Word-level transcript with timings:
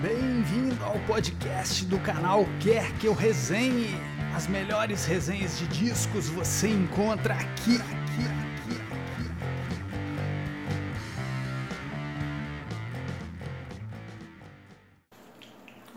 Bem-vindo 0.00 0.84
ao 0.84 0.96
podcast 1.08 1.84
do 1.86 1.98
canal 1.98 2.44
Quer 2.60 2.92
Que 2.98 3.08
Eu 3.08 3.14
Resenhe. 3.14 3.96
As 4.32 4.46
melhores 4.46 5.04
resenhas 5.04 5.58
de 5.58 5.66
discos 5.66 6.28
você 6.28 6.68
encontra 6.68 7.34
aqui, 7.34 7.74
aqui, 7.78 8.22
aqui, 8.30 8.80
aqui. 8.92 9.28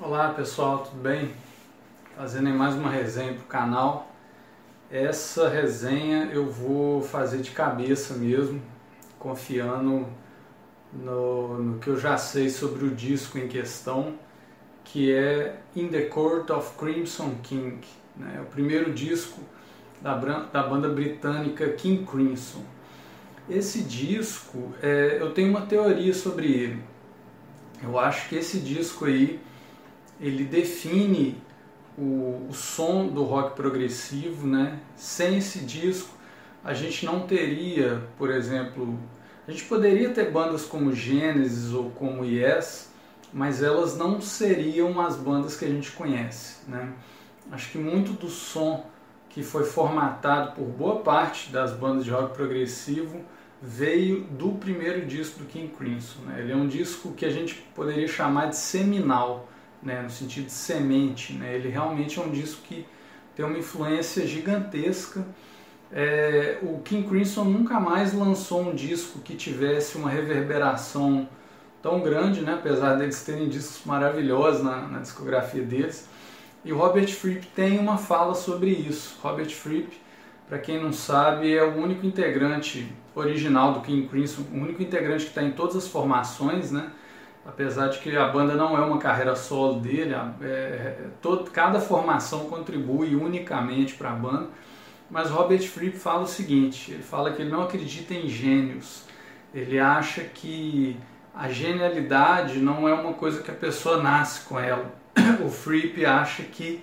Olá 0.01 0.33
pessoal, 0.33 0.79
tudo 0.79 0.99
bem? 0.99 1.35
Fazendo 2.17 2.49
mais 2.49 2.73
uma 2.73 2.89
resenha 2.89 3.33
para 3.35 3.43
o 3.43 3.45
canal. 3.45 4.11
Essa 4.89 5.47
resenha 5.47 6.25
eu 6.33 6.49
vou 6.49 7.03
fazer 7.03 7.43
de 7.43 7.51
cabeça 7.51 8.15
mesmo, 8.15 8.59
confiando 9.19 10.07
no, 10.93 11.57
no 11.61 11.79
que 11.79 11.87
eu 11.87 11.99
já 11.99 12.17
sei 12.17 12.49
sobre 12.49 12.85
o 12.85 12.91
disco 12.91 13.37
em 13.37 13.47
questão, 13.47 14.15
que 14.83 15.11
é 15.11 15.59
In 15.75 15.87
the 15.87 16.01
Court 16.01 16.49
of 16.49 16.77
Crimson 16.77 17.35
King, 17.41 17.79
né? 18.15 18.41
o 18.41 18.45
primeiro 18.45 18.91
disco 18.91 19.39
da, 20.01 20.15
da 20.15 20.63
banda 20.63 20.89
britânica 20.89 21.69
King 21.69 22.05
Crimson. 22.05 22.63
Esse 23.49 23.81
disco, 23.81 24.73
é, 24.81 25.17
eu 25.19 25.31
tenho 25.33 25.49
uma 25.49 25.61
teoria 25.61 26.13
sobre 26.13 26.47
ele. 26.47 26.83
Eu 27.83 27.97
acho 27.97 28.29
que 28.29 28.35
esse 28.35 28.59
disco 28.59 29.05
aí, 29.05 29.39
ele 30.19 30.43
define 30.43 31.41
o, 31.97 32.47
o 32.49 32.53
som 32.53 33.07
do 33.07 33.23
rock 33.23 33.55
progressivo, 33.55 34.45
né? 34.47 34.79
Sem 34.95 35.37
esse 35.37 35.59
disco, 35.59 36.15
a 36.63 36.73
gente 36.73 37.05
não 37.05 37.21
teria, 37.21 38.03
por 38.17 38.29
exemplo, 38.29 38.99
a 39.51 39.53
gente 39.53 39.65
poderia 39.65 40.09
ter 40.11 40.31
bandas 40.31 40.63
como 40.63 40.93
Genesis 40.93 41.73
ou 41.73 41.89
como 41.91 42.23
Yes, 42.23 42.89
mas 43.33 43.61
elas 43.61 43.97
não 43.97 44.21
seriam 44.21 45.01
as 45.01 45.17
bandas 45.17 45.57
que 45.57 45.65
a 45.65 45.67
gente 45.67 45.91
conhece. 45.91 46.59
Né? 46.69 46.93
Acho 47.51 47.69
que 47.69 47.77
muito 47.77 48.13
do 48.13 48.29
som 48.29 48.85
que 49.29 49.43
foi 49.43 49.65
formatado 49.65 50.53
por 50.53 50.63
boa 50.63 51.01
parte 51.01 51.51
das 51.51 51.73
bandas 51.73 52.05
de 52.05 52.11
rock 52.11 52.33
progressivo 52.33 53.21
veio 53.61 54.21
do 54.21 54.53
primeiro 54.53 55.05
disco 55.05 55.39
do 55.39 55.45
King 55.45 55.67
Crimson. 55.77 56.21
Né? 56.27 56.39
Ele 56.39 56.53
é 56.53 56.55
um 56.55 56.67
disco 56.67 57.11
que 57.11 57.25
a 57.25 57.29
gente 57.29 57.55
poderia 57.75 58.07
chamar 58.07 58.45
de 58.47 58.55
seminal, 58.55 59.49
né? 59.83 60.01
no 60.01 60.09
sentido 60.09 60.45
de 60.45 60.53
semente. 60.53 61.33
Né? 61.33 61.55
Ele 61.55 61.67
realmente 61.67 62.17
é 62.17 62.21
um 62.21 62.31
disco 62.31 62.61
que 62.65 62.85
tem 63.35 63.45
uma 63.45 63.57
influência 63.57 64.25
gigantesca 64.25 65.25
é, 65.93 66.57
o 66.61 66.79
King 66.79 67.07
Crimson 67.07 67.43
nunca 67.43 67.79
mais 67.79 68.13
lançou 68.13 68.61
um 68.61 68.73
disco 68.73 69.19
que 69.19 69.35
tivesse 69.35 69.97
uma 69.97 70.09
reverberação 70.09 71.27
tão 71.81 71.99
grande, 71.99 72.41
né? 72.41 72.53
apesar 72.53 72.95
deles 72.95 73.23
terem 73.23 73.49
discos 73.49 73.85
maravilhosos 73.85 74.63
na, 74.63 74.87
na 74.87 74.99
discografia 74.99 75.63
deles. 75.63 76.07
E 76.63 76.71
Robert 76.71 77.07
Fripp 77.07 77.47
tem 77.47 77.79
uma 77.79 77.97
fala 77.97 78.35
sobre 78.35 78.69
isso. 78.69 79.17
Robert 79.21 79.49
Fripp, 79.49 79.99
para 80.47 80.59
quem 80.59 80.81
não 80.81 80.93
sabe, 80.93 81.53
é 81.53 81.63
o 81.63 81.75
único 81.75 82.05
integrante 82.05 82.87
original 83.15 83.73
do 83.73 83.81
King 83.81 84.07
Crimson, 84.07 84.43
o 84.53 84.57
único 84.57 84.81
integrante 84.81 85.23
que 85.23 85.31
está 85.31 85.43
em 85.43 85.51
todas 85.51 85.75
as 85.75 85.87
formações, 85.87 86.71
né? 86.71 86.91
apesar 87.45 87.87
de 87.87 87.99
que 87.99 88.15
a 88.15 88.27
banda 88.27 88.53
não 88.53 88.77
é 88.77 88.81
uma 88.81 88.99
carreira 88.99 89.35
solo 89.35 89.79
dele, 89.79 90.13
é, 90.13 90.45
é, 90.45 91.07
todo, 91.21 91.49
cada 91.49 91.79
formação 91.79 92.45
contribui 92.45 93.15
unicamente 93.15 93.95
para 93.95 94.11
a 94.11 94.15
banda. 94.15 94.47
Mas 95.11 95.29
Robert 95.29 95.61
Fripp 95.61 95.97
fala 95.97 96.23
o 96.23 96.27
seguinte: 96.27 96.91
ele 96.91 97.03
fala 97.03 97.33
que 97.33 97.41
ele 97.41 97.51
não 97.51 97.63
acredita 97.63 98.13
em 98.13 98.29
gênios. 98.29 99.03
Ele 99.53 99.77
acha 99.77 100.23
que 100.23 100.95
a 101.35 101.49
genialidade 101.49 102.59
não 102.59 102.87
é 102.87 102.93
uma 102.93 103.13
coisa 103.13 103.43
que 103.43 103.51
a 103.51 103.53
pessoa 103.53 104.01
nasce 104.01 104.45
com 104.45 104.57
ela. 104.57 104.95
O 105.45 105.49
Fripp 105.49 106.05
acha 106.05 106.43
que 106.43 106.81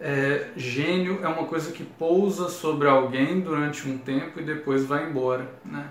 é, 0.00 0.48
gênio 0.56 1.20
é 1.22 1.28
uma 1.28 1.46
coisa 1.46 1.72
que 1.72 1.82
pousa 1.82 2.48
sobre 2.48 2.86
alguém 2.86 3.40
durante 3.40 3.88
um 3.88 3.98
tempo 3.98 4.38
e 4.38 4.44
depois 4.44 4.84
vai 4.84 5.08
embora. 5.08 5.50
Né? 5.64 5.88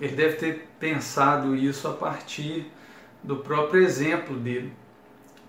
Ele 0.00 0.16
deve 0.16 0.36
ter 0.36 0.68
pensado 0.80 1.54
isso 1.54 1.86
a 1.86 1.92
partir 1.92 2.66
do 3.22 3.36
próprio 3.36 3.82
exemplo 3.82 4.36
dele, 4.36 4.72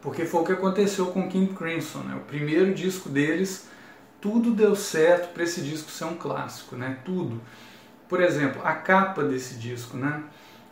porque 0.02 0.26
foi 0.26 0.42
o 0.42 0.46
que 0.46 0.52
aconteceu 0.52 1.08
com 1.08 1.28
King 1.28 1.54
Crimson. 1.54 2.00
Né? 2.00 2.16
O 2.16 2.26
primeiro 2.26 2.74
disco 2.74 3.10
deles 3.10 3.70
tudo 4.24 4.52
deu 4.52 4.74
certo 4.74 5.34
para 5.34 5.44
esse 5.44 5.60
disco 5.60 5.92
ser 5.92 6.06
um 6.06 6.16
clássico, 6.16 6.78
né? 6.78 6.98
Tudo. 7.04 7.42
Por 8.08 8.22
exemplo, 8.22 8.62
a 8.64 8.72
capa 8.72 9.22
desse 9.22 9.56
disco, 9.56 9.98
né? 9.98 10.24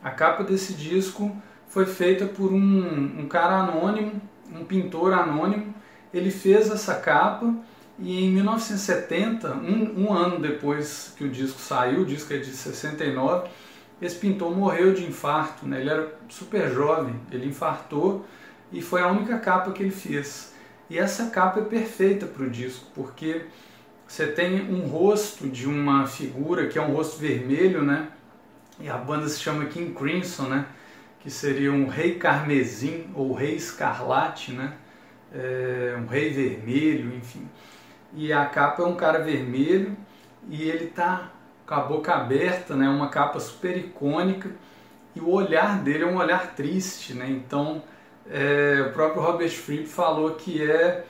A 0.02 0.10
capa 0.10 0.42
desse 0.42 0.74
disco 0.74 1.36
foi 1.68 1.86
feita 1.86 2.26
por 2.26 2.54
um, 2.54 3.20
um 3.20 3.28
cara 3.28 3.56
anônimo, 3.56 4.22
um 4.56 4.64
pintor 4.64 5.12
anônimo. 5.12 5.76
Ele 6.14 6.32
fez 6.32 6.72
essa 6.72 6.96
capa 6.96 7.54
e 8.00 8.24
em 8.24 8.32
1970, 8.32 9.54
um, 9.56 10.06
um 10.06 10.14
ano 10.14 10.40
depois 10.40 11.14
que 11.18 11.26
o 11.26 11.30
disco 11.30 11.60
saiu, 11.60 12.04
o 12.04 12.06
disco 12.06 12.34
é 12.34 12.38
de 12.38 12.52
69, 12.52 13.50
esse 14.02 14.16
pintor 14.16 14.56
morreu 14.56 14.94
de 14.94 15.04
infarto, 15.04 15.68
né? 15.68 15.82
Ele 15.82 15.90
era 15.90 16.10
super 16.30 16.72
jovem, 16.72 17.16
ele 17.30 17.48
infartou 17.48 18.26
e 18.72 18.82
foi 18.82 19.02
a 19.02 19.08
única 19.08 19.38
capa 19.40 19.74
que 19.74 19.84
ele 19.84 19.92
fez. 19.92 20.54
E 20.92 21.00
essa 21.00 21.30
capa 21.30 21.62
é 21.62 21.64
perfeita 21.64 22.26
para 22.26 22.44
o 22.44 22.50
disco, 22.50 22.86
porque 22.94 23.46
você 24.06 24.28
tem 24.28 24.60
um 24.70 24.88
rosto 24.88 25.48
de 25.48 25.66
uma 25.66 26.06
figura 26.06 26.68
que 26.68 26.78
é 26.78 26.82
um 26.82 26.92
rosto 26.92 27.18
vermelho, 27.18 27.82
né? 27.82 28.10
E 28.78 28.90
a 28.90 28.98
banda 28.98 29.30
se 29.30 29.40
chama 29.40 29.68
King 29.68 29.94
Crimson, 29.94 30.50
né? 30.50 30.66
Que 31.22 31.32
seria 31.32 31.72
um 31.72 31.88
rei 31.88 32.16
carmesim 32.16 33.10
ou 33.16 33.32
rei 33.32 33.56
escarlate, 33.56 34.52
né? 34.52 34.74
É, 35.34 35.98
um 35.98 36.08
rei 36.08 36.30
vermelho, 36.32 37.16
enfim. 37.16 37.48
E 38.14 38.34
a 38.34 38.46
capa 38.48 38.84
é 38.84 38.86
um 38.86 38.98
cara 38.98 39.20
vermelho 39.20 39.96
e 40.50 40.70
ele 40.70 40.88
tá 40.88 41.32
com 41.66 41.74
a 41.74 41.80
boca 41.80 42.14
aberta, 42.14 42.76
né? 42.76 42.90
Uma 42.90 43.08
capa 43.08 43.40
super 43.40 43.78
icônica 43.78 44.52
e 45.16 45.22
o 45.22 45.30
olhar 45.30 45.82
dele 45.82 46.04
é 46.04 46.08
um 46.08 46.18
olhar 46.18 46.54
triste, 46.54 47.14
né? 47.14 47.30
Então 47.30 47.82
é, 48.30 48.86
o 48.90 48.94
próprio 48.94 49.22
Robert 49.22 49.52
Fripp 49.52 49.88
falou 49.88 50.32
que 50.32 50.64
é 50.64 51.06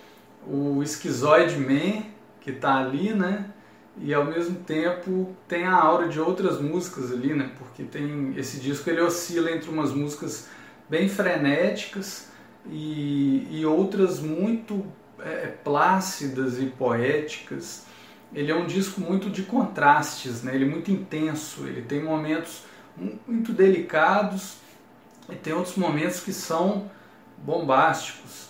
o 0.47 0.81
esquizoide 0.81 1.57
man 1.57 2.03
que 2.39 2.51
está 2.51 2.77
ali, 2.77 3.13
né? 3.13 3.45
E 3.97 4.13
ao 4.13 4.25
mesmo 4.25 4.55
tempo 4.59 5.35
tem 5.47 5.65
a 5.65 5.75
aura 5.75 6.07
de 6.07 6.19
outras 6.19 6.59
músicas 6.59 7.11
ali, 7.11 7.33
né? 7.33 7.51
Porque 7.57 7.83
tem 7.83 8.33
esse 8.37 8.59
disco 8.59 8.89
ele 8.89 9.01
oscila 9.01 9.51
entre 9.51 9.69
umas 9.69 9.91
músicas 9.91 10.49
bem 10.89 11.07
frenéticas 11.07 12.29
e, 12.69 13.47
e 13.51 13.65
outras 13.65 14.19
muito 14.19 14.85
é, 15.19 15.47
plácidas 15.47 16.59
e 16.59 16.65
poéticas. 16.65 17.85
Ele 18.33 18.51
é 18.51 18.55
um 18.55 18.65
disco 18.65 19.01
muito 19.01 19.29
de 19.29 19.43
contrastes, 19.43 20.41
né? 20.41 20.55
Ele 20.55 20.65
é 20.65 20.67
muito 20.67 20.89
intenso, 20.89 21.67
ele 21.67 21.81
tem 21.81 22.01
momentos 22.01 22.63
muito 23.27 23.51
delicados 23.51 24.55
e 25.29 25.35
tem 25.35 25.53
outros 25.53 25.75
momentos 25.75 26.21
que 26.21 26.33
são 26.33 26.89
bombásticos. 27.43 28.49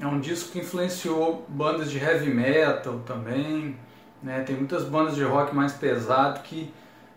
É 0.00 0.06
um 0.06 0.20
disco 0.20 0.52
que 0.52 0.60
influenciou 0.60 1.44
bandas 1.48 1.90
de 1.90 1.98
heavy 1.98 2.32
metal 2.32 3.00
também. 3.00 3.76
Né? 4.22 4.40
Tem 4.40 4.56
muitas 4.56 4.84
bandas 4.84 5.14
de 5.14 5.22
rock 5.22 5.54
mais 5.54 5.72
pesado 5.72 6.40
que 6.40 6.72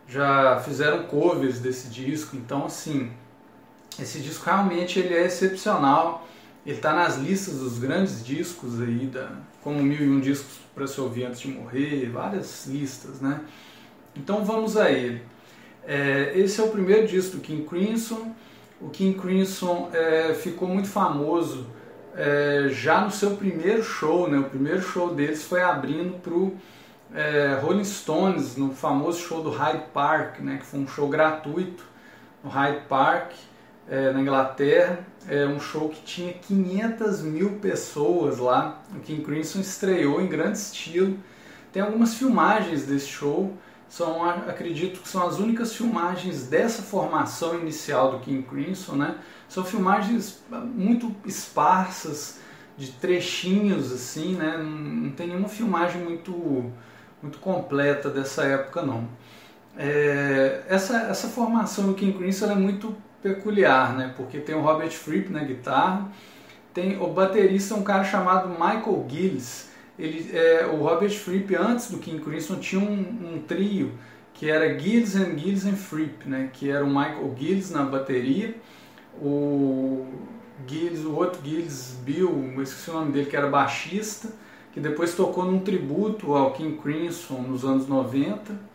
já 0.08 0.60
fizeram 0.60 1.04
covers 1.04 1.60
desse 1.60 1.90
disco. 1.90 2.36
Então, 2.36 2.66
assim, 2.66 3.12
esse 4.00 4.20
disco 4.20 4.46
realmente 4.46 5.00
ele 5.00 5.14
é 5.14 5.26
excepcional. 5.26 6.28
Ele 6.66 6.76
está 6.76 6.94
nas 6.94 7.18
listas 7.18 7.60
dos 7.60 7.80
grandes 7.80 8.24
discos 8.24 8.82
aí, 8.82 9.08
da, 9.08 9.32
como 9.64 9.82
Mil 9.82 10.02
e 10.02 10.10
Um 10.10 10.20
Discos 10.20 10.60
para 10.76 10.86
se 10.86 11.00
ouvir 11.02 11.26
antes 11.26 11.40
de 11.40 11.48
morrer, 11.48 12.10
várias 12.10 12.68
listas, 12.68 13.20
né? 13.20 13.42
Então 14.16 14.46
vamos 14.46 14.78
a 14.78 14.92
ele. 14.92 15.24
É, 15.86 16.34
esse 16.36 16.62
é 16.62 16.64
o 16.64 16.70
primeiro 16.70 17.08
disco 17.08 17.38
do 17.38 17.42
King 17.42 17.64
Crimson 17.68 18.36
o 18.82 18.90
King 18.90 19.18
Crimson 19.18 19.90
é, 19.94 20.34
ficou 20.34 20.68
muito 20.68 20.88
famoso 20.88 21.68
é, 22.16 22.68
já 22.70 23.02
no 23.02 23.12
seu 23.12 23.32
primeiro 23.38 23.84
show, 23.84 24.30
né? 24.30 24.40
O 24.40 24.46
primeiro 24.46 24.82
show 24.82 25.14
deles 25.14 25.44
foi 25.44 25.62
abrindo 25.62 26.20
para 26.20 26.34
o 26.34 26.58
é, 27.14 27.60
Rolling 27.62 27.84
Stones 27.84 28.58
no 28.58 28.74
famoso 28.74 29.20
show 29.20 29.44
do 29.44 29.50
Hyde 29.50 29.86
Park, 29.94 30.40
né? 30.40 30.58
Que 30.58 30.66
foi 30.66 30.80
um 30.80 30.88
show 30.88 31.08
gratuito 31.08 31.84
no 32.44 32.50
Hyde 32.50 32.82
Park 32.90 33.32
na 34.14 34.22
Inglaterra. 34.22 35.00
É 35.28 35.46
um 35.46 35.60
show 35.60 35.90
que 35.90 36.02
tinha 36.04 36.32
500 36.32 37.22
mil 37.24 37.58
pessoas 37.60 38.38
lá. 38.38 38.82
O 38.96 39.00
King 39.00 39.22
Crimson 39.22 39.60
estreou 39.60 40.22
em 40.22 40.28
grande 40.28 40.58
estilo. 40.58 41.18
Tem 41.74 41.82
algumas 41.82 42.14
filmagens 42.14 42.86
desse 42.86 43.08
show 43.08 43.54
são, 43.92 44.24
acredito 44.24 45.02
que 45.02 45.10
são 45.10 45.28
as 45.28 45.38
únicas 45.38 45.76
filmagens 45.76 46.48
dessa 46.48 46.82
formação 46.82 47.60
inicial 47.60 48.14
do 48.14 48.20
King 48.20 48.42
Crimson, 48.44 48.96
né? 48.96 49.18
São 49.50 49.66
filmagens 49.66 50.42
muito 50.50 51.14
esparsas, 51.26 52.40
de 52.78 52.94
trechinhos 52.94 53.92
assim, 53.92 54.36
né? 54.36 54.58
Não, 54.58 55.12
tem 55.12 55.28
nenhuma 55.28 55.50
filmagem 55.50 56.02
muito, 56.02 56.72
muito 57.22 57.38
completa 57.40 58.10
dessa 58.10 58.46
época 58.46 58.82
não. 58.82 59.10
É, 59.78 60.64
essa, 60.70 61.02
essa 61.02 61.28
formação 61.28 61.88
do 61.88 61.94
King 61.94 62.18
Crimson 62.18 62.50
é 62.50 62.56
muito 62.56 62.96
peculiar, 63.22 63.94
né? 63.94 64.14
Porque 64.16 64.40
tem 64.40 64.56
o 64.56 64.62
Robert 64.62 64.92
Fripp 64.92 65.30
na 65.34 65.44
guitarra, 65.44 66.10
tem 66.74 66.98
o 66.98 67.08
baterista, 67.08 67.76
um 67.76 67.84
cara 67.84 68.06
chamado 68.06 68.48
Michael 68.48 69.06
Gillis. 69.10 69.70
Ele, 70.02 70.36
é, 70.36 70.66
o 70.66 70.78
Robert 70.78 71.12
Fripp, 71.12 71.56
antes 71.56 71.92
do 71.92 72.00
King 72.00 72.20
Crimson, 72.24 72.56
tinha 72.56 72.82
um, 72.82 73.36
um 73.36 73.42
trio 73.48 73.92
que 74.34 74.50
era 74.50 74.78
Gillis 74.80 75.16
and 75.16 75.38
Gillis 75.38 75.66
and 75.66 75.76
Fripp, 75.76 76.28
né? 76.28 76.50
que 76.52 76.70
era 76.70 76.84
o 76.84 76.88
Michael 76.88 77.36
Gillis 77.38 77.70
na 77.70 77.84
bateria, 77.84 78.56
o 79.22 80.08
Gillis, 80.68 81.06
o 81.06 81.14
outro 81.14 81.40
Gillis, 81.44 81.98
Bill, 82.04 82.54
esqueci 82.62 82.90
o 82.90 82.94
nome 82.94 83.12
dele, 83.12 83.30
que 83.30 83.36
era 83.36 83.48
baixista, 83.48 84.30
que 84.74 84.80
depois 84.80 85.14
tocou 85.14 85.46
num 85.46 85.60
tributo 85.60 86.34
ao 86.34 86.54
King 86.54 86.78
Crimson 86.78 87.42
nos 87.42 87.64
anos 87.64 87.88
90, 87.88 88.72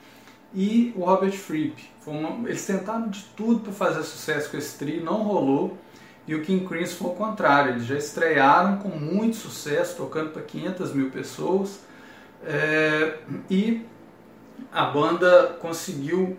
e 0.55 0.93
o 0.95 1.05
Robert 1.05 1.33
Fripp. 1.33 1.91
Uma, 2.07 2.49
eles 2.49 2.65
tentaram 2.65 3.09
de 3.09 3.25
tudo 3.37 3.61
para 3.61 3.73
fazer 3.73 4.03
sucesso 4.05 4.51
com 4.51 4.57
esse 4.57 4.79
trio, 4.79 5.05
não 5.05 5.25
rolou. 5.25 5.77
E 6.27 6.35
o 6.35 6.43
King 6.43 6.67
Crimson 6.67 6.97
foi 6.97 7.11
o 7.11 7.15
contrário, 7.15 7.73
eles 7.73 7.87
já 7.87 7.97
estrearam 7.97 8.79
com 8.79 8.89
muito 8.89 9.37
sucesso, 9.37 9.97
tocando 9.97 10.31
para 10.31 10.43
500 10.43 10.93
mil 10.93 11.11
pessoas. 11.11 11.81
É, 12.45 13.19
e 13.49 13.87
a 14.73 14.85
banda 14.87 15.57
conseguiu 15.61 16.37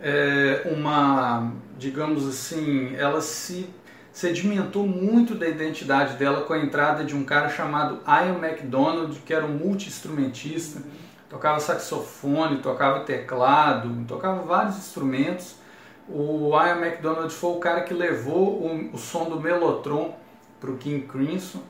é, 0.00 0.70
uma, 0.70 1.52
digamos 1.76 2.28
assim, 2.28 2.94
ela 2.96 3.20
se 3.20 3.68
sedimentou 4.12 4.86
muito 4.86 5.34
da 5.34 5.48
identidade 5.48 6.14
dela 6.16 6.42
com 6.42 6.52
a 6.52 6.58
entrada 6.58 7.02
de 7.02 7.16
um 7.16 7.24
cara 7.24 7.48
chamado 7.48 7.98
Ian 8.06 8.38
MacDonald, 8.38 9.18
que 9.26 9.34
era 9.34 9.44
um 9.44 9.58
multi-instrumentista, 9.58 10.80
tocava 11.28 11.58
saxofone, 11.58 12.58
tocava 12.58 13.00
teclado, 13.00 14.04
tocava 14.06 14.42
vários 14.42 14.76
instrumentos 14.76 15.56
o 16.08 16.50
Ian 16.52 16.84
McDonald 16.84 17.32
foi 17.32 17.52
o 17.52 17.58
cara 17.58 17.82
que 17.82 17.94
levou 17.94 18.62
o, 18.62 18.90
o 18.92 18.98
som 18.98 19.24
do 19.28 19.40
Mellotron 19.40 20.14
para 20.60 20.70
o 20.70 20.76
King 20.76 21.06
Crimson. 21.06 21.62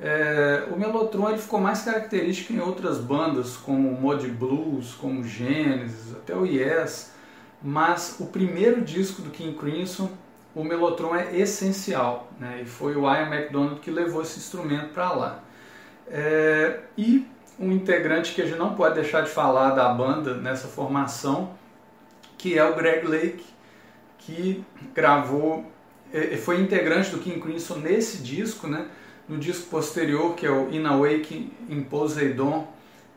É, 0.00 0.68
o 0.70 0.78
Mellotron 0.78 1.28
ele 1.30 1.38
ficou 1.38 1.60
mais 1.60 1.82
característico 1.82 2.52
em 2.52 2.60
outras 2.60 2.98
bandas, 2.98 3.56
como 3.56 3.90
Mod 3.92 4.26
Blues, 4.28 4.94
como 4.94 5.24
Genesis, 5.24 6.14
até 6.14 6.36
o 6.36 6.46
Yes, 6.46 7.12
mas 7.62 8.16
o 8.20 8.26
primeiro 8.26 8.80
disco 8.80 9.22
do 9.22 9.30
King 9.30 9.58
Crimson, 9.58 10.10
o 10.54 10.62
Mellotron 10.62 11.14
é 11.14 11.36
essencial, 11.36 12.28
né? 12.38 12.60
e 12.62 12.66
foi 12.66 12.94
o 12.96 13.02
Ian 13.02 13.34
McDonald 13.34 13.80
que 13.80 13.90
levou 13.90 14.22
esse 14.22 14.38
instrumento 14.38 14.92
para 14.92 15.12
lá. 15.12 15.44
É, 16.06 16.80
e 16.96 17.26
um 17.58 17.72
integrante 17.72 18.34
que 18.34 18.40
a 18.40 18.46
gente 18.46 18.58
não 18.58 18.74
pode 18.74 18.94
deixar 18.94 19.22
de 19.22 19.30
falar 19.30 19.70
da 19.70 19.88
banda 19.88 20.34
nessa 20.34 20.68
formação, 20.68 21.54
que 22.36 22.56
é 22.56 22.64
o 22.64 22.76
Greg 22.76 23.06
Lake, 23.06 23.44
que 24.18 24.64
gravou, 24.94 25.70
foi 26.42 26.60
integrante 26.60 27.10
do 27.10 27.18
King 27.18 27.40
Crimson 27.40 27.76
nesse 27.76 28.18
disco, 28.18 28.66
né? 28.66 28.86
No 29.28 29.36
disco 29.36 29.68
posterior, 29.68 30.34
que 30.34 30.46
é 30.46 30.50
o 30.50 30.70
In 30.70 30.86
Awake 30.86 31.52
in 31.68 31.82
Poseidon, 31.82 32.66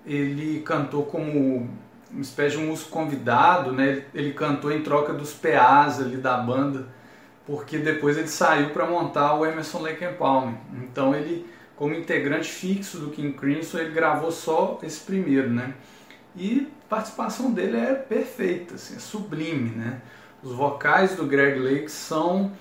ele 0.06 0.62
cantou 0.62 1.06
como 1.06 1.70
uma 2.12 2.22
espécie 2.22 2.58
de 2.58 2.64
um 2.64 2.68
músico 2.68 2.90
convidado, 2.90 3.72
né? 3.72 4.04
Ele 4.14 4.34
cantou 4.34 4.72
em 4.72 4.82
troca 4.82 5.14
dos 5.14 5.34
PAs 5.34 6.02
ali 6.02 6.18
da 6.18 6.38
banda, 6.38 6.90
porque 7.46 7.78
depois 7.78 8.18
ele 8.18 8.28
saiu 8.28 8.72
para 8.72 8.86
montar 8.86 9.36
o 9.36 9.46
Emerson 9.46 9.80
Lake 9.80 10.04
and 10.04 10.14
Palmer. 10.14 10.56
Então 10.84 11.16
ele, 11.16 11.46
como 11.78 11.94
integrante 11.94 12.50
fixo 12.50 12.98
do 12.98 13.12
King 13.12 13.32
Crimson, 13.34 13.80
ele 13.80 13.92
gravou 13.92 14.32
só 14.32 14.80
esse 14.84 15.00
primeiro, 15.00 15.50
né? 15.50 15.74
E 16.36 16.68
a 16.86 16.90
participação 16.90 17.52
dele 17.52 17.78
é 17.78 17.94
perfeita, 17.94 18.76
assim, 18.76 18.96
é 18.96 19.00
sublime, 19.00 19.70
né? 19.70 20.02
Os 20.44 20.54
vocais 20.54 21.16
do 21.16 21.26
Greg 21.26 21.60
Lake 21.60 21.92
são 21.92 22.52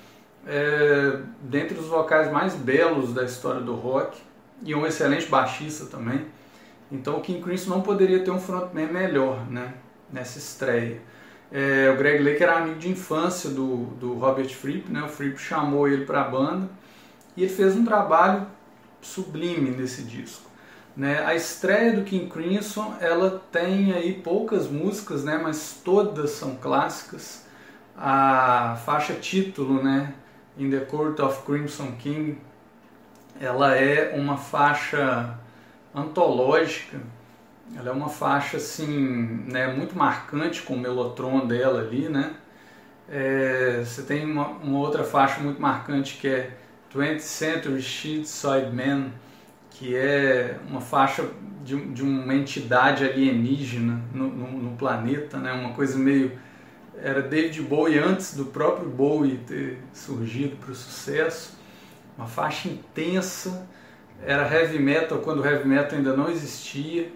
é, 0.46 1.18
dentre 1.40 1.78
os 1.78 1.86
vocais 1.86 2.30
mais 2.30 2.54
belos 2.54 3.14
da 3.14 3.24
história 3.24 3.60
do 3.60 3.74
rock 3.74 4.20
e 4.62 4.74
um 4.74 4.86
excelente 4.86 5.26
baixista 5.26 5.86
também. 5.86 6.26
Então 6.92 7.16
o 7.16 7.20
King 7.20 7.40
Crimson 7.40 7.70
não 7.70 7.80
poderia 7.80 8.22
ter 8.22 8.30
um 8.30 8.40
frontman 8.40 8.86
melhor 8.86 9.50
né, 9.50 9.74
nessa 10.12 10.38
estreia. 10.38 11.00
É, 11.50 11.90
o 11.92 11.96
Greg 11.96 12.22
Lake 12.22 12.42
era 12.42 12.58
amigo 12.58 12.78
de 12.78 12.90
infância 12.90 13.48
do, 13.48 13.86
do 13.98 14.14
Robert 14.14 14.50
Fripp, 14.50 14.90
né? 14.90 15.02
o 15.02 15.08
Fripp 15.08 15.40
chamou 15.40 15.88
ele 15.88 16.04
para 16.04 16.20
a 16.20 16.28
banda 16.28 16.68
e 17.36 17.42
ele 17.42 17.52
fez 17.52 17.74
um 17.74 17.84
trabalho 17.84 18.46
sublime 19.00 19.70
nesse 19.70 20.02
disco. 20.02 20.50
Né? 20.96 21.24
A 21.24 21.34
estreia 21.34 21.94
do 21.94 22.02
King 22.02 22.28
Crimson 22.28 22.94
ela 23.00 23.42
tem 23.50 23.92
aí 23.92 24.12
poucas 24.12 24.68
músicas, 24.68 25.24
né? 25.24 25.40
mas 25.42 25.80
todas 25.82 26.30
são 26.32 26.56
clássicas 26.56 27.48
a 28.00 28.76
faixa 28.86 29.12
título, 29.12 29.82
né, 29.82 30.14
In 30.56 30.70
the 30.70 30.80
Court 30.80 31.20
of 31.20 31.44
Crimson 31.44 31.92
King, 31.98 32.38
ela 33.38 33.76
é 33.76 34.16
uma 34.16 34.38
faixa 34.38 35.38
antológica, 35.94 36.98
ela 37.76 37.90
é 37.90 37.92
uma 37.92 38.08
faixa 38.08 38.56
assim, 38.56 39.44
né, 39.46 39.72
muito 39.72 39.96
marcante 39.96 40.62
com 40.62 40.74
o 40.74 40.78
melotron 40.78 41.46
dela 41.46 41.82
ali, 41.82 42.08
né? 42.08 42.34
É, 43.08 43.82
você 43.84 44.02
tem 44.02 44.24
uma, 44.24 44.48
uma, 44.48 44.78
outra 44.78 45.04
faixa 45.04 45.40
muito 45.40 45.60
marcante 45.60 46.16
que 46.16 46.28
é 46.28 46.50
20th 46.94 47.20
Century 47.20 47.82
Side 47.82 48.70
Man, 48.72 49.10
que 49.70 49.96
é 49.96 50.58
uma 50.68 50.80
faixa 50.80 51.28
de, 51.64 51.76
de 51.92 52.02
uma 52.02 52.34
entidade 52.34 53.04
alienígena 53.04 54.00
no, 54.14 54.28
no, 54.28 54.52
no 54.52 54.76
planeta, 54.76 55.38
né? 55.38 55.52
Uma 55.52 55.72
coisa 55.72 55.98
meio 55.98 56.32
era 57.02 57.22
David 57.22 57.62
Bowie 57.62 57.98
antes 57.98 58.34
do 58.34 58.46
próprio 58.46 58.88
Bowie 58.88 59.38
ter 59.46 59.78
surgido 59.92 60.56
para 60.56 60.72
o 60.72 60.74
sucesso, 60.74 61.58
uma 62.16 62.26
faixa 62.26 62.68
intensa, 62.68 63.66
era 64.24 64.42
heavy 64.52 64.78
metal 64.78 65.18
quando 65.18 65.40
o 65.40 65.46
heavy 65.46 65.66
metal 65.66 65.98
ainda 65.98 66.14
não 66.14 66.30
existia, 66.30 67.10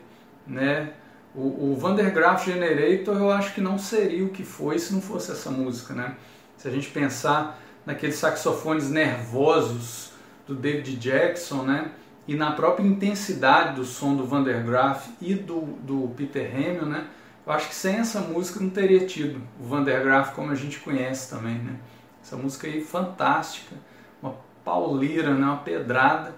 né? 0.47 0.93
O, 1.35 1.73
o 1.73 1.77
Vandergraaf 1.77 2.45
Generator 2.45 3.17
eu 3.17 3.31
acho 3.31 3.55
que 3.55 3.61
não 3.61 3.79
seria 3.79 4.25
o 4.25 4.31
que 4.31 4.45
foi 4.45 4.79
se 4.79 4.93
não 4.93 5.03
fosse 5.03 5.33
essa 5.33 5.51
música, 5.51 5.93
né? 5.93 6.15
Se 6.57 6.69
a 6.69 6.71
gente 6.71 6.89
pensar 6.89 7.61
naqueles 7.85 8.17
saxofones 8.17 8.89
nervosos 8.89 10.13
do 10.47 10.55
David 10.55 10.97
Jackson, 10.97 11.63
né? 11.63 11.91
E 12.27 12.35
na 12.35 12.53
própria 12.53 12.87
intensidade 12.87 13.77
do 13.77 13.85
som 13.85 14.17
do 14.17 14.25
Vandergraaf 14.25 15.11
e 15.21 15.35
do, 15.35 15.61
do 15.61 16.09
Peter 16.17 16.51
Hamill, 16.55 16.87
né? 16.87 17.07
Eu 17.47 17.53
acho 17.53 17.69
que 17.69 17.75
sem 17.75 17.97
essa 17.97 18.21
música 18.21 18.59
não 18.61 18.71
teria 18.71 19.07
tido 19.07 19.41
o 19.61 19.65
Vandergraaf 19.65 20.35
como 20.35 20.51
a 20.51 20.55
gente 20.55 20.79
conhece 20.81 21.29
também, 21.29 21.59
né? 21.59 21.77
Essa 22.23 22.37
música 22.37 22.67
aí 22.67 22.81
fantástica, 22.83 23.77
uma 24.23 24.35
pauleira, 24.65 25.35
né? 25.35 25.45
uma 25.45 25.59
pedrada. 25.59 26.35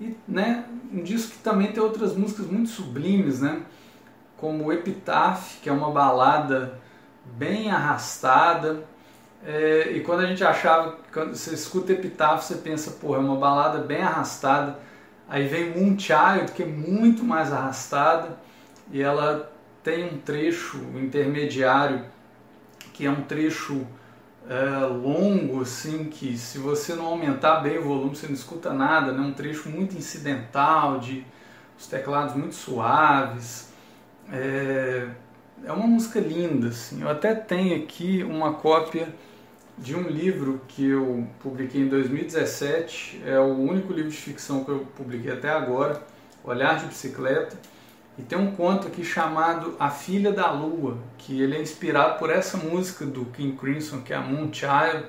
E 0.00 0.16
né, 0.28 0.64
um 0.92 1.02
disco 1.02 1.32
que 1.32 1.38
também 1.38 1.72
tem 1.72 1.82
outras 1.82 2.16
músicas 2.16 2.46
muito 2.46 2.68
sublimes, 2.68 3.40
né? 3.40 3.62
Como 4.36 4.72
Epitaph, 4.72 5.60
que 5.60 5.68
é 5.68 5.72
uma 5.72 5.90
balada 5.90 6.78
bem 7.24 7.70
arrastada. 7.70 8.84
É, 9.44 9.90
e 9.92 10.00
quando 10.00 10.20
a 10.20 10.26
gente 10.26 10.44
achava, 10.44 10.98
quando 11.12 11.34
você 11.34 11.52
escuta 11.52 11.92
Epitaph, 11.92 12.42
você 12.42 12.56
pensa, 12.56 12.92
pô, 12.92 13.16
é 13.16 13.18
uma 13.18 13.36
balada 13.36 13.78
bem 13.78 14.02
arrastada. 14.02 14.78
Aí 15.28 15.48
vem 15.48 15.70
Moonchild, 15.70 16.52
que 16.54 16.62
é 16.62 16.66
muito 16.66 17.24
mais 17.24 17.52
arrastada, 17.52 18.38
e 18.92 19.02
ela 19.02 19.53
tem 19.84 20.02
um 20.02 20.18
trecho 20.18 20.78
intermediário 20.96 22.02
que 22.94 23.04
é 23.04 23.10
um 23.10 23.22
trecho 23.22 23.86
é, 24.48 24.86
longo, 24.86 25.60
assim, 25.60 26.04
que 26.04 26.36
se 26.38 26.58
você 26.58 26.94
não 26.94 27.06
aumentar 27.06 27.60
bem 27.60 27.78
o 27.78 27.84
volume 27.84 28.16
você 28.16 28.26
não 28.26 28.34
escuta 28.34 28.72
nada, 28.72 29.12
né? 29.12 29.20
um 29.20 29.32
trecho 29.32 29.68
muito 29.68 29.96
incidental, 29.96 30.98
de 30.98 31.24
os 31.78 31.86
teclados 31.86 32.34
muito 32.34 32.54
suaves. 32.54 33.72
É, 34.32 35.08
é 35.64 35.72
uma 35.72 35.86
música 35.86 36.20
linda, 36.20 36.68
assim. 36.68 37.02
Eu 37.02 37.08
até 37.08 37.34
tenho 37.34 37.82
aqui 37.82 38.22
uma 38.22 38.54
cópia 38.54 39.08
de 39.76 39.94
um 39.96 40.02
livro 40.02 40.60
que 40.68 40.86
eu 40.86 41.26
publiquei 41.40 41.82
em 41.82 41.88
2017, 41.88 43.22
é 43.26 43.38
o 43.40 43.54
único 43.54 43.92
livro 43.92 44.10
de 44.10 44.16
ficção 44.16 44.64
que 44.64 44.70
eu 44.70 44.86
publiquei 44.96 45.32
até 45.32 45.50
agora, 45.50 46.00
Olhar 46.44 46.78
de 46.78 46.86
Bicicleta 46.86 47.56
e 48.16 48.22
tem 48.22 48.38
um 48.38 48.54
conto 48.54 48.86
aqui 48.86 49.04
chamado 49.04 49.74
A 49.78 49.90
Filha 49.90 50.32
da 50.32 50.50
Lua, 50.50 50.98
que 51.18 51.42
ele 51.42 51.56
é 51.56 51.60
inspirado 51.60 52.18
por 52.18 52.30
essa 52.30 52.56
música 52.56 53.04
do 53.04 53.24
King 53.26 53.56
Crimson, 53.56 54.02
que 54.02 54.12
é 54.12 54.16
a 54.16 54.20
Moonchild, 54.20 55.04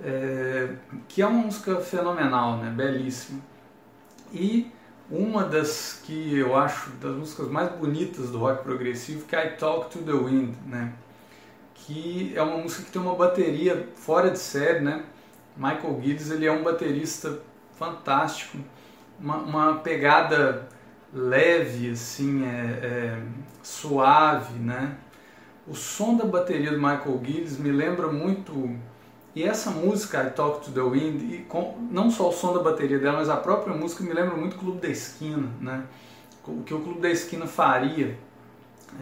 é, 0.00 0.68
que 1.08 1.20
é 1.20 1.26
uma 1.26 1.42
música 1.42 1.80
fenomenal, 1.80 2.58
né? 2.58 2.70
belíssima. 2.70 3.40
E 4.32 4.70
uma 5.10 5.42
das 5.44 6.00
que 6.04 6.36
eu 6.36 6.56
acho 6.56 6.90
das 7.00 7.16
músicas 7.16 7.48
mais 7.48 7.72
bonitas 7.72 8.30
do 8.30 8.38
rock 8.38 8.62
progressivo, 8.62 9.26
que 9.26 9.34
é 9.34 9.46
I 9.46 9.56
Talk 9.56 9.90
to 9.90 10.04
the 10.04 10.12
Wind, 10.12 10.54
né? 10.66 10.92
que 11.74 12.32
é 12.36 12.42
uma 12.42 12.58
música 12.58 12.84
que 12.84 12.92
tem 12.92 13.02
uma 13.02 13.14
bateria 13.14 13.88
fora 13.96 14.30
de 14.30 14.38
série, 14.38 14.80
né? 14.80 15.04
Michael 15.56 16.00
Gillis 16.02 16.30
ele 16.30 16.46
é 16.46 16.52
um 16.52 16.62
baterista 16.62 17.40
fantástico, 17.76 18.58
uma, 19.18 19.36
uma 19.38 19.74
pegada 19.76 20.68
leve, 21.12 21.90
assim, 21.90 22.44
é, 22.44 22.48
é, 22.82 23.22
suave, 23.62 24.58
né? 24.58 24.96
O 25.66 25.74
som 25.74 26.16
da 26.16 26.24
bateria 26.24 26.70
do 26.70 26.78
Michael 26.78 27.20
Gillis 27.24 27.58
me 27.58 27.70
lembra 27.70 28.08
muito 28.08 28.76
E 29.34 29.44
essa 29.44 29.70
música, 29.70 30.24
I 30.24 30.30
Talk 30.30 30.64
to 30.64 30.72
the 30.72 30.80
Wind, 30.80 31.22
e 31.32 31.38
com, 31.48 31.78
não 31.90 32.10
só 32.10 32.28
o 32.30 32.32
som 32.32 32.52
da 32.54 32.62
bateria 32.62 32.98
dela, 32.98 33.18
mas 33.18 33.28
a 33.28 33.36
própria 33.36 33.74
música 33.74 34.02
me 34.02 34.12
lembra 34.12 34.36
muito 34.36 34.56
Clube 34.56 34.80
da 34.80 34.88
Esquina, 34.88 35.48
né? 35.60 35.84
O 36.46 36.62
que 36.62 36.74
o 36.74 36.80
Clube 36.80 37.00
da 37.00 37.10
Esquina 37.10 37.46
faria, 37.46 38.18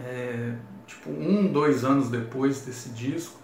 é, 0.05 0.53
tipo, 0.85 1.09
um, 1.09 1.51
dois 1.51 1.83
anos 1.83 2.09
depois 2.09 2.61
desse 2.65 2.89
disco, 2.89 3.39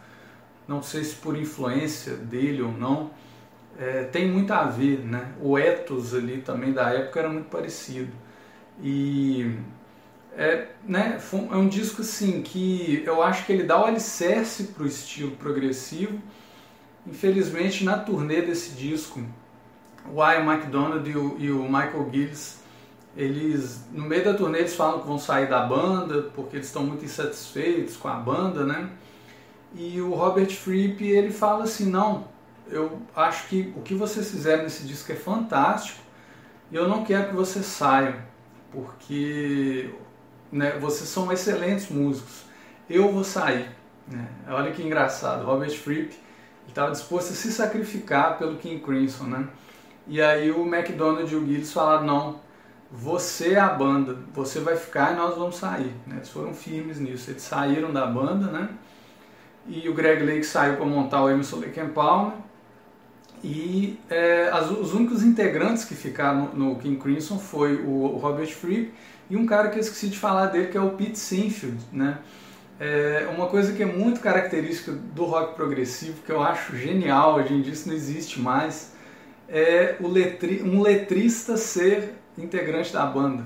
não 0.68 0.84
sei 0.84 1.04
se 1.04 1.16
por 1.16 1.38
influência 1.38 2.16
dele 2.16 2.62
ou 2.62 2.72
não, 2.72 3.12
é, 3.78 4.04
tem 4.04 4.30
muito 4.32 4.52
a 4.54 4.66
ver, 4.66 5.00
né? 5.00 5.34
O 5.42 5.58
ethos 5.58 6.14
ali 6.14 6.42
também 6.42 6.74
da 6.74 6.90
época 6.92 7.20
era 7.22 7.30
muito 7.30 7.50
parecido. 7.50 8.12
E 8.84 9.58
é, 10.36 10.68
né, 10.84 11.18
é 11.52 11.56
um 11.56 11.68
disco 11.70 12.02
assim 12.02 12.42
que 12.42 13.02
eu 13.06 13.24
acho 13.24 13.46
que 13.46 13.54
ele 13.54 13.64
dá 13.64 13.82
o 13.82 13.86
alicerce 13.86 14.66
para 14.66 14.84
o 14.84 14.88
estilo 14.88 15.32
progressivo. 15.38 16.20
Infelizmente, 17.08 17.86
na 17.86 17.98
turnê 17.98 18.42
desse 18.42 18.72
disco, 18.72 19.24
o 20.12 20.22
Ian 20.22 20.52
McDonald 20.52 21.10
e 21.10 21.16
o, 21.16 21.36
e 21.40 21.52
o 21.52 21.64
Michael 21.64 22.10
Gillis, 22.12 22.62
eles 23.16 23.86
no 23.92 24.04
meio 24.04 24.26
da 24.26 24.34
turnê 24.34 24.60
eles 24.60 24.76
falam 24.76 25.00
que 25.00 25.08
vão 25.08 25.20
sair 25.20 25.48
da 25.48 25.62
banda 25.62 26.24
porque 26.36 26.58
eles 26.58 26.68
estão 26.68 26.84
muito 26.84 27.06
insatisfeitos 27.06 27.96
com 27.96 28.10
a 28.10 28.16
banda, 28.16 28.66
né? 28.66 28.90
E 29.76 30.02
o 30.02 30.14
Robert 30.14 30.50
Fripp 30.50 31.04
ele 31.06 31.32
fala 31.32 31.64
assim, 31.64 31.90
não, 31.90 32.28
eu 32.68 33.00
acho 33.16 33.48
que 33.48 33.74
o 33.78 33.82
que 33.82 33.96
vocês 33.96 34.30
fizeram 34.30 34.64
nesse 34.64 34.86
disco 34.86 35.12
é 35.12 35.16
fantástico 35.16 36.00
e 36.72 36.76
eu 36.76 36.88
não 36.88 37.04
quero 37.06 37.30
que 37.30 37.36
vocês 37.36 37.66
saiam 37.66 38.16
porque 38.74 39.94
né, 40.52 40.78
vocês 40.80 41.08
são 41.08 41.32
excelentes 41.32 41.90
músicos, 41.90 42.44
eu 42.90 43.12
vou 43.12 43.24
sair. 43.24 43.70
Né? 44.08 44.28
Olha 44.50 44.72
que 44.72 44.84
engraçado, 44.84 45.46
Robert 45.46 45.72
Fripp 45.72 46.14
estava 46.68 46.92
disposto 46.92 47.32
a 47.32 47.36
se 47.36 47.52
sacrificar 47.52 48.38
pelo 48.38 48.58
King 48.58 48.84
Crimson, 48.84 49.26
né? 49.26 49.48
E 50.08 50.22
aí 50.22 50.52
o 50.52 50.66
McDonald 50.66 51.32
e 51.32 51.36
o 51.36 51.46
Gilles 51.46 51.72
falaram, 51.72 52.06
não, 52.06 52.40
você 52.92 53.54
é 53.54 53.60
a 53.60 53.70
banda, 53.70 54.18
você 54.34 54.60
vai 54.60 54.76
ficar 54.76 55.14
e 55.14 55.16
nós 55.16 55.38
vamos 55.38 55.56
sair. 55.56 55.94
Né? 56.06 56.18
Eles 56.18 56.30
foram 56.30 56.54
firmes 56.54 57.00
nisso, 57.00 57.32
eles 57.32 57.44
saíram 57.44 57.94
da 57.94 58.06
banda, 58.06 58.48
né? 58.48 58.70
E 59.66 59.88
o 59.88 59.94
Greg 59.94 60.24
Lake 60.24 60.44
saiu 60.44 60.76
para 60.76 60.86
montar 60.86 61.24
o 61.24 61.30
Emerson 61.30 61.58
Lake 61.58 61.80
and 61.80 61.90
Palmer. 61.90 62.34
E 63.44 64.00
é, 64.10 64.50
as, 64.54 64.72
os 64.72 64.94
únicos 64.94 65.22
integrantes 65.22 65.84
que 65.84 65.96
ficaram 65.96 66.54
no, 66.54 66.70
no 66.70 66.76
King 66.78 66.98
Crimson 66.98 67.38
foi 67.38 67.76
o, 67.76 67.90
o 67.90 68.18
Robert 68.18 68.48
Fripp 68.48 68.94
e 69.30 69.36
um 69.36 69.46
cara 69.46 69.70
que 69.70 69.78
eu 69.78 69.82
esqueci 69.82 70.08
de 70.08 70.18
falar 70.18 70.48
dele, 70.48 70.68
que 70.68 70.78
é 70.78 70.82
o 70.82 70.92
Pete 70.92 71.20
Sinfield, 71.20 71.78
né? 71.92 72.20
É 72.80 73.30
uma 73.34 73.48
coisa 73.48 73.72
que 73.72 73.84
é 73.84 73.86
muito 73.86 74.20
característica 74.20 74.92
do 74.92 75.26
rock 75.26 75.56
progressivo, 75.56 76.22
que 76.26 76.32
eu 76.32 76.42
acho 76.42 76.76
genial, 76.76 77.36
hoje 77.36 77.54
em 77.54 77.62
dia 77.62 77.72
isso 77.72 77.88
não 77.88 77.96
existe 77.96 78.42
mais, 78.42 78.94
é 79.48 79.96
letri 80.02 80.64
um 80.64 80.82
letrista 80.82 81.56
ser 81.56 82.16
integrante 82.38 82.92
da 82.92 83.06
banda. 83.06 83.46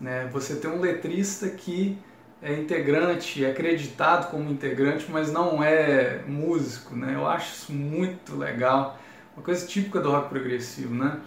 Né? 0.00 0.28
Você 0.32 0.54
tem 0.56 0.70
um 0.70 0.80
letrista 0.80 1.48
que 1.48 1.98
é 2.40 2.54
integrante, 2.54 3.44
é 3.44 3.50
acreditado 3.50 4.30
como 4.30 4.48
integrante, 4.48 5.06
mas 5.10 5.32
não 5.32 5.62
é 5.62 6.22
músico. 6.26 6.94
Né? 6.94 7.12
Eu 7.14 7.26
acho 7.26 7.52
isso 7.52 7.72
muito 7.72 8.36
legal, 8.36 8.98
uma 9.38 9.42
coisa 9.42 9.66
típica 9.66 10.00
do 10.00 10.10
rock 10.10 10.28
progressivo. 10.28 10.94
Né? 10.94 11.20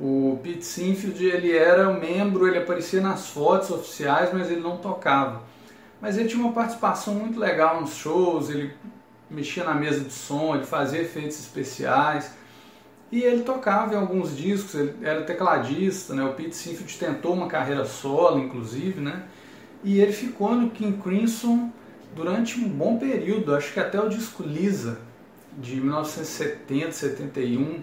O 0.00 0.40
Pete 0.42 0.64
Sinfield 0.64 1.22
ele 1.24 1.56
era 1.56 1.92
membro, 1.92 2.48
ele 2.48 2.58
aparecia 2.58 3.00
nas 3.00 3.28
fotos 3.28 3.70
oficiais, 3.70 4.30
mas 4.32 4.50
ele 4.50 4.60
não 4.60 4.78
tocava. 4.78 5.42
Mas 6.00 6.16
ele 6.16 6.28
tinha 6.28 6.42
uma 6.42 6.52
participação 6.52 7.14
muito 7.14 7.38
legal 7.38 7.80
nos 7.80 7.94
shows, 7.94 8.48
ele 8.48 8.72
mexia 9.30 9.62
na 9.62 9.74
mesa 9.74 10.00
de 10.00 10.12
som, 10.12 10.54
ele 10.54 10.64
fazia 10.64 11.02
efeitos 11.02 11.38
especiais. 11.38 12.32
E 13.12 13.22
ele 13.22 13.42
tocava 13.42 13.92
em 13.92 13.96
alguns 13.96 14.36
discos, 14.36 14.74
ele 14.74 14.94
era 15.02 15.22
tecladista, 15.22 16.14
né? 16.14 16.24
O 16.24 16.32
Pete 16.32 16.56
Sinfield 16.56 16.96
tentou 16.96 17.34
uma 17.34 17.48
carreira 17.48 17.84
solo, 17.84 18.38
inclusive, 18.38 19.00
né? 19.00 19.24
E 19.82 20.00
ele 20.00 20.12
ficou 20.12 20.54
no 20.54 20.70
King 20.70 21.00
Crimson 21.02 21.70
durante 22.14 22.58
um 22.58 22.68
bom 22.68 22.98
período, 22.98 23.54
acho 23.54 23.72
que 23.72 23.80
até 23.80 24.00
o 24.00 24.08
disco 24.08 24.42
Lisa, 24.42 24.98
de 25.58 25.76
1970, 25.76 26.92
71, 26.92 27.80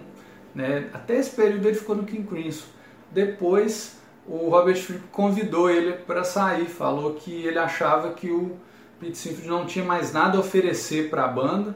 né? 0.54 0.88
Até 0.92 1.16
esse 1.16 1.30
período 1.30 1.68
ele 1.68 1.76
ficou 1.76 1.96
no 1.96 2.04
King 2.04 2.26
Crimson. 2.26 2.66
Depois 3.10 3.98
o 4.26 4.50
Robert 4.50 4.76
Fripp 4.76 5.04
convidou 5.10 5.70
ele 5.70 5.92
para 5.92 6.22
sair, 6.24 6.66
falou 6.66 7.14
que 7.14 7.46
ele 7.46 7.58
achava 7.58 8.12
que 8.12 8.30
o 8.30 8.56
Pete 9.00 9.16
Sinfield 9.16 9.48
não 9.48 9.64
tinha 9.64 9.84
mais 9.84 10.12
nada 10.12 10.36
a 10.36 10.40
oferecer 10.40 11.08
para 11.08 11.24
a 11.24 11.28
banda. 11.28 11.74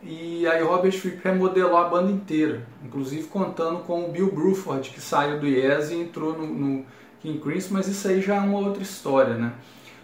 E 0.00 0.46
aí 0.46 0.62
o 0.62 0.68
Robert 0.68 0.92
Fripp 0.92 1.20
remodelou 1.24 1.76
a 1.76 1.88
banda 1.88 2.12
inteira, 2.12 2.64
inclusive 2.84 3.24
contando 3.24 3.80
com 3.80 4.04
o 4.04 4.12
Bill 4.12 4.30
Bruford, 4.30 4.90
que 4.90 5.00
saiu 5.00 5.40
do 5.40 5.46
Yes 5.46 5.90
e 5.90 5.96
entrou 5.96 6.38
no, 6.38 6.46
no 6.46 6.86
King 7.20 7.40
Crimson, 7.40 7.74
mas 7.74 7.88
isso 7.88 8.06
aí 8.06 8.20
já 8.20 8.36
é 8.36 8.40
uma 8.40 8.58
outra 8.58 8.82
história, 8.82 9.34
né? 9.34 9.52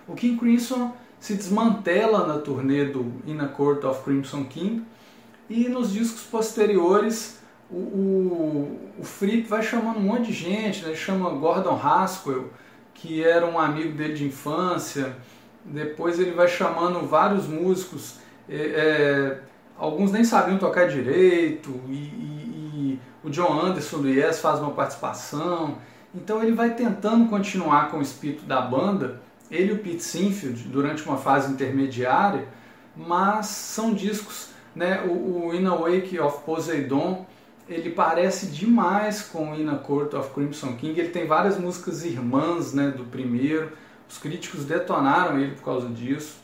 O 0.08 0.14
King 0.14 0.36
Crimson 0.36 0.92
se 1.20 1.34
desmantela 1.34 2.26
na 2.26 2.38
turnê 2.38 2.84
do 2.86 3.12
In 3.24 3.38
a 3.38 3.46
Court 3.46 3.84
of 3.84 4.02
Crimson 4.02 4.44
King 4.44 4.84
e 5.48 5.68
nos 5.68 5.92
discos 5.92 6.22
posteriores 6.22 7.40
o, 7.70 7.76
o, 7.76 8.80
o 8.98 9.04
Fripp 9.04 9.48
vai 9.48 9.62
chamando 9.62 9.98
um 9.98 10.02
monte 10.02 10.26
de 10.26 10.32
gente, 10.32 10.82
né? 10.82 10.90
ele 10.90 10.96
chama 10.96 11.30
Gordon 11.30 11.78
Haskell, 11.82 12.50
que 12.92 13.22
era 13.22 13.44
um 13.46 13.58
amigo 13.58 13.96
dele 13.96 14.14
de 14.14 14.24
infância, 14.24 15.16
depois 15.64 16.18
ele 16.18 16.32
vai 16.32 16.46
chamando 16.46 17.06
vários 17.06 17.46
músicos, 17.46 18.18
é, 18.48 18.56
é, 18.56 19.40
alguns 19.78 20.12
nem 20.12 20.24
sabiam 20.24 20.58
tocar 20.58 20.86
direito, 20.88 21.80
e, 21.88 21.92
e, 21.92 22.70
e, 22.74 23.00
o 23.22 23.30
John 23.30 23.58
Anderson 23.58 24.02
do 24.02 24.08
Yes 24.08 24.40
faz 24.40 24.60
uma 24.60 24.72
participação, 24.72 25.78
então 26.14 26.42
ele 26.42 26.52
vai 26.52 26.74
tentando 26.74 27.28
continuar 27.28 27.90
com 27.90 27.98
o 27.98 28.02
espírito 28.02 28.44
da 28.44 28.60
banda, 28.60 29.22
ele 29.50 29.72
e 29.72 29.74
o 29.74 29.78
Pete 29.78 30.02
Sinfield, 30.02 30.64
durante 30.64 31.02
uma 31.04 31.16
fase 31.16 31.52
intermediária, 31.52 32.46
mas 32.96 33.46
são 33.46 33.92
discos, 33.92 34.50
né, 34.74 35.02
o, 35.06 35.46
o 35.46 35.54
In 35.54 35.66
a 35.66 35.74
Wake 35.74 36.18
of 36.18 36.42
Poseidon, 36.44 37.26
ele 37.68 37.90
parece 37.90 38.46
demais 38.46 39.22
com 39.22 39.54
In 39.54 39.68
a 39.68 39.76
Court 39.76 40.12
of 40.14 40.30
Crimson 40.34 40.74
King. 40.76 40.98
Ele 40.98 41.08
tem 41.08 41.26
várias 41.26 41.58
músicas 41.58 42.04
irmãs 42.04 42.74
né, 42.74 42.90
do 42.90 43.04
primeiro. 43.04 43.72
Os 44.08 44.18
críticos 44.18 44.64
detonaram 44.64 45.38
ele 45.38 45.54
por 45.54 45.64
causa 45.64 45.88
disso. 45.88 46.42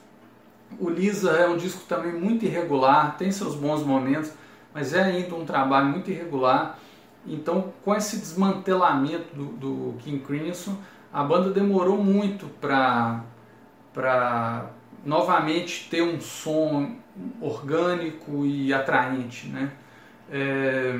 O 0.78 0.88
Lisa 0.88 1.32
é 1.32 1.48
um 1.48 1.56
disco 1.56 1.82
também 1.88 2.12
muito 2.12 2.44
irregular, 2.44 3.16
tem 3.16 3.32
seus 3.32 3.54
bons 3.54 3.82
momentos, 3.82 4.32
mas 4.72 4.94
é 4.94 5.02
ainda 5.02 5.34
um 5.34 5.44
trabalho 5.44 5.86
muito 5.86 6.10
irregular. 6.10 6.78
Então, 7.26 7.72
com 7.84 7.94
esse 7.94 8.16
desmantelamento 8.18 9.34
do, 9.34 9.44
do 9.46 9.94
King 9.98 10.20
Crimson, 10.20 10.76
a 11.12 11.22
banda 11.22 11.50
demorou 11.50 11.98
muito 11.98 12.46
para 12.60 13.24
novamente 15.04 15.88
ter 15.90 16.02
um 16.02 16.20
som 16.20 16.94
orgânico 17.40 18.44
e 18.44 18.72
atraente, 18.72 19.48
né? 19.48 19.70
É, 20.30 20.98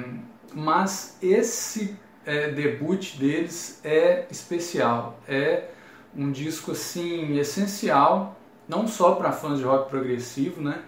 mas 0.55 1.17
esse 1.23 1.97
é, 2.25 2.51
debut 2.51 3.17
deles 3.17 3.81
é 3.85 4.27
especial, 4.31 5.21
é 5.29 5.69
um 6.17 6.31
disco 6.31 6.73
assim 6.73 7.39
essencial, 7.39 8.37
não 8.69 8.87
só 8.87 9.15
para 9.15 9.33
fãs 9.33 9.59
de 9.59 9.65
rock 9.65 9.89
progressivo, 9.89 10.61
né? 10.61 10.83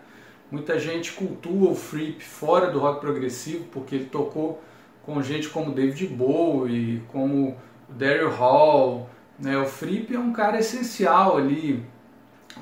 Muita 0.50 0.78
gente 0.78 1.12
cultua 1.12 1.70
o 1.70 1.74
Fripp 1.74 2.22
fora 2.22 2.70
do 2.70 2.78
rock 2.78 3.00
progressivo 3.00 3.64
porque 3.72 3.94
ele 3.94 4.04
tocou 4.06 4.62
com 5.02 5.22
gente 5.22 5.48
como 5.48 5.72
David 5.72 6.06
Bowie, 6.08 7.02
como 7.08 7.56
Daryl 7.88 8.30
Hall, 8.30 9.08
né? 9.38 9.56
O 9.58 9.66
Fripp 9.66 10.14
é 10.14 10.18
um 10.18 10.32
cara 10.32 10.58
essencial 10.58 11.36
ali 11.36 11.84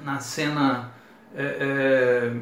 na 0.05 0.21
cena 0.21 0.90
é, 1.35 1.43
é, 1.43 2.33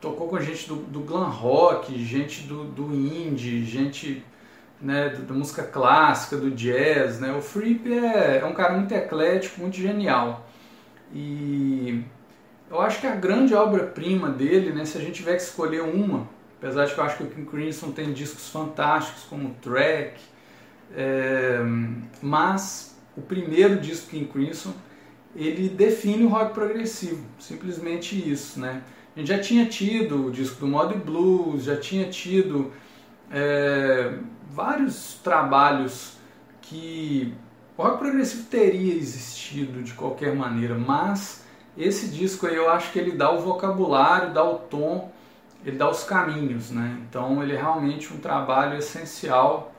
tocou 0.00 0.28
com 0.28 0.40
gente 0.40 0.68
do, 0.68 0.76
do 0.76 1.00
glam 1.00 1.28
rock, 1.30 1.96
gente 2.04 2.42
do, 2.42 2.64
do 2.64 2.94
indie, 2.94 3.64
gente 3.64 4.24
né, 4.80 5.08
da 5.08 5.34
música 5.34 5.62
clássica, 5.62 6.36
do 6.36 6.50
jazz. 6.50 7.18
Né? 7.18 7.32
O 7.32 7.40
Fripp 7.40 7.92
é, 7.92 8.38
é 8.38 8.44
um 8.44 8.52
cara 8.52 8.74
muito 8.74 8.92
eclético, 8.92 9.60
muito 9.60 9.76
genial. 9.76 10.46
E 11.12 12.02
eu 12.70 12.80
acho 12.80 13.00
que 13.00 13.06
a 13.06 13.14
grande 13.14 13.54
obra-prima 13.54 14.28
dele, 14.28 14.72
né, 14.72 14.84
se 14.84 14.98
a 14.98 15.00
gente 15.00 15.14
tiver 15.14 15.36
que 15.36 15.42
escolher 15.42 15.82
uma, 15.82 16.28
apesar 16.58 16.84
de 16.84 16.94
que 16.94 17.00
eu 17.00 17.04
acho 17.04 17.16
que 17.16 17.22
o 17.22 17.26
King 17.26 17.46
Crimson 17.48 17.92
tem 17.92 18.12
discos 18.12 18.48
fantásticos 18.50 19.22
como 19.24 19.54
Track, 19.62 20.14
é, 20.94 21.58
mas 22.20 22.96
o 23.16 23.22
primeiro 23.22 23.78
disco 23.78 24.10
King 24.10 24.26
Crimson 24.26 24.72
ele 25.36 25.68
define 25.68 26.24
o 26.24 26.28
rock 26.28 26.54
progressivo, 26.54 27.24
simplesmente 27.38 28.16
isso, 28.16 28.58
né? 28.58 28.82
A 29.14 29.18
gente 29.18 29.28
já 29.28 29.38
tinha 29.38 29.66
tido 29.66 30.26
o 30.26 30.30
disco 30.30 30.60
do 30.60 30.66
Mod 30.66 30.94
Blues, 30.98 31.64
já 31.64 31.76
tinha 31.76 32.08
tido 32.08 32.72
é, 33.30 34.18
vários 34.50 35.14
trabalhos 35.22 36.16
que 36.60 37.34
o 37.76 37.82
rock 37.82 37.98
progressivo 37.98 38.44
teria 38.44 38.94
existido 38.94 39.82
de 39.82 39.94
qualquer 39.94 40.34
maneira, 40.34 40.74
mas 40.74 41.44
esse 41.76 42.08
disco 42.08 42.46
aí 42.46 42.56
eu 42.56 42.70
acho 42.70 42.92
que 42.92 42.98
ele 42.98 43.12
dá 43.12 43.30
o 43.30 43.40
vocabulário, 43.40 44.32
dá 44.32 44.44
o 44.44 44.58
tom 44.58 45.10
ele 45.66 45.76
dá 45.76 45.90
os 45.90 46.04
caminhos, 46.04 46.70
né? 46.70 46.96
Então 47.08 47.42
ele 47.42 47.52
é 47.52 47.56
realmente 47.56 48.14
um 48.14 48.18
trabalho 48.18 48.78
essencial, 48.78 49.72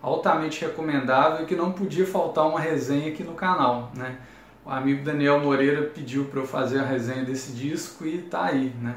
altamente 0.00 0.64
recomendável 0.64 1.42
e 1.42 1.46
que 1.46 1.54
não 1.54 1.72
podia 1.72 2.06
faltar 2.06 2.48
uma 2.48 2.58
resenha 2.58 3.12
aqui 3.12 3.22
no 3.22 3.34
canal, 3.34 3.92
né? 3.94 4.16
O 4.66 4.70
amigo 4.70 5.04
Daniel 5.04 5.38
Moreira 5.38 5.82
pediu 5.82 6.24
para 6.24 6.40
eu 6.40 6.46
fazer 6.46 6.80
a 6.80 6.84
resenha 6.84 7.24
desse 7.24 7.52
disco 7.52 8.04
e 8.04 8.22
tá 8.22 8.46
aí, 8.46 8.74
né? 8.82 8.96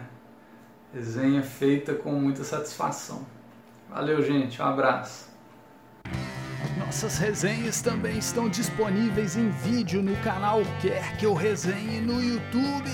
Resenha 0.91 1.43
feita 1.43 1.93
com 1.93 2.11
muita 2.13 2.43
satisfação. 2.43 3.23
Valeu, 3.87 4.19
gente. 4.23 4.59
Um 4.59 4.65
abraço. 4.65 5.29
Nossas 6.79 7.19
resenhas 7.19 7.83
também 7.83 8.17
estão 8.17 8.49
disponíveis 8.49 9.35
em 9.35 9.51
vídeo 9.51 10.01
no 10.01 10.15
canal 10.23 10.63
Quer 10.81 11.15
Que 11.17 11.27
Eu 11.27 11.35
Resenhe 11.35 12.01
no 12.01 12.19
YouTube. 12.19 12.89